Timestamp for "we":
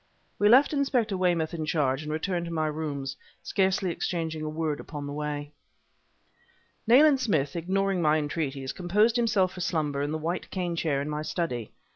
0.39-0.49